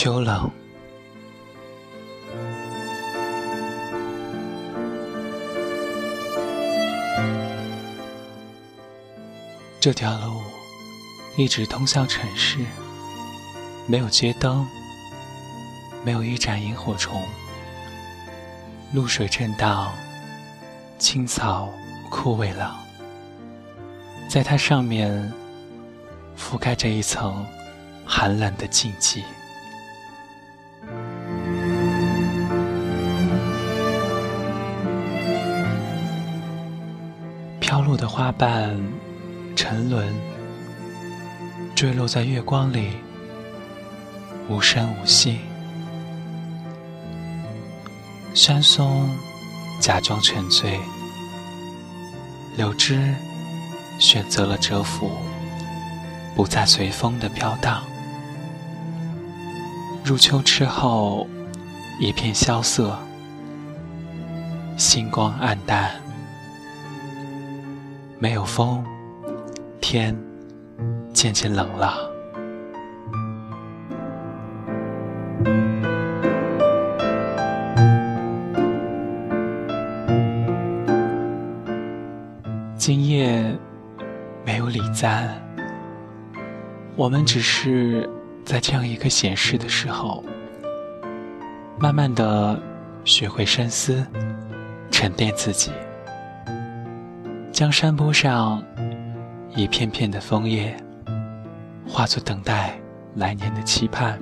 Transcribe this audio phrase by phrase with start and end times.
[0.00, 0.48] 秋冷，
[9.80, 10.40] 这条路
[11.36, 12.58] 一直通向城市，
[13.88, 14.64] 没有街灯，
[16.04, 17.20] 没有一盏萤火虫，
[18.92, 19.92] 露水震荡，
[20.96, 21.68] 青草
[22.08, 22.78] 枯萎了，
[24.30, 25.32] 在它上面
[26.38, 27.44] 覆盖着一层
[28.06, 29.24] 寒冷的禁忌。
[37.68, 38.74] 飘落的花瓣
[39.54, 40.10] 沉沦，
[41.74, 42.92] 坠落在月光里，
[44.48, 45.40] 无声无息。
[48.32, 49.06] 山松
[49.82, 50.80] 假装沉醉，
[52.56, 53.14] 柳枝
[53.98, 55.10] 选择了蛰伏，
[56.34, 57.82] 不再随风的飘荡。
[60.02, 61.28] 入秋之后，
[62.00, 62.98] 一片萧瑟，
[64.78, 66.07] 星光黯淡。
[68.20, 68.84] 没有风，
[69.80, 70.16] 天
[71.12, 71.94] 渐渐冷了。
[82.76, 83.56] 今夜
[84.44, 85.40] 没有礼赞，
[86.96, 88.08] 我们只是
[88.44, 90.24] 在这样一个闲适的时候，
[91.78, 92.60] 慢慢的
[93.04, 94.04] 学会深思，
[94.90, 95.70] 沉淀自己。
[97.58, 98.62] 将山坡上
[99.56, 100.76] 一片片的枫叶
[101.88, 102.78] 化作等待
[103.16, 104.16] 来年的期盼，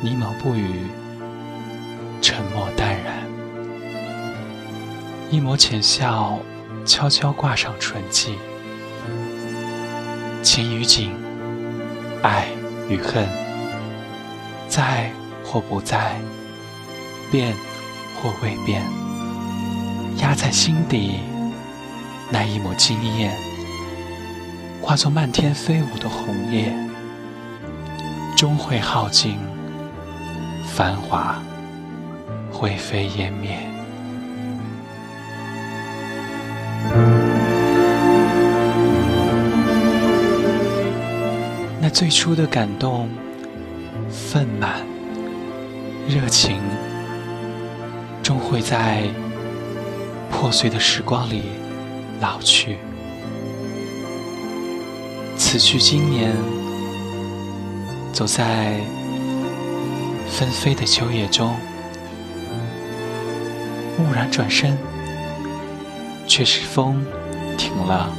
[0.00, 0.86] 呢喃不语，
[2.22, 3.18] 沉默淡然，
[5.30, 6.38] 一抹浅笑
[6.86, 8.36] 悄悄挂上唇际，
[10.42, 11.12] 情与景，
[12.22, 12.46] 爱
[12.88, 13.28] 与恨，
[14.68, 15.10] 在
[15.44, 16.18] 或不在，
[17.30, 17.54] 变
[18.22, 19.05] 或未变。
[20.18, 21.20] 压在心底
[22.30, 23.32] 那一抹惊艳，
[24.82, 26.72] 化作漫天飞舞的红叶，
[28.36, 29.38] 终会耗尽，
[30.74, 31.40] 繁华
[32.50, 33.58] 灰飞烟灭。
[41.80, 43.08] 那最初的感动、
[44.10, 44.84] 愤满、
[46.08, 46.60] 热情，
[48.22, 49.04] 终会在。
[50.30, 51.44] 破碎的时光里
[52.20, 52.78] 老去，
[55.36, 56.32] 此去经年，
[58.12, 58.80] 走在
[60.28, 61.56] 纷飞的秋叶中，
[63.98, 64.76] 蓦然转身，
[66.26, 67.04] 却是风
[67.56, 68.10] 停了，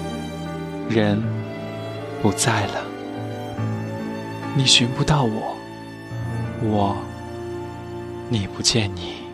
[0.89, 1.23] 人
[2.21, 2.83] 不在了。
[4.55, 5.55] 你寻不到我，
[6.63, 6.97] 我，
[8.29, 9.26] 你不见你。